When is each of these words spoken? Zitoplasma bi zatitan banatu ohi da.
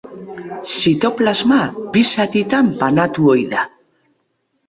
Zitoplasma 0.75 1.59
bi 1.91 2.03
zatitan 2.15 2.71
banatu 2.79 3.29
ohi 3.35 3.43
da. 3.53 3.61